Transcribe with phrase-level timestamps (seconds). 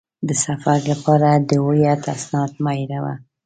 [0.27, 3.13] د سفر لپاره د هویت اسناد مه هېروه.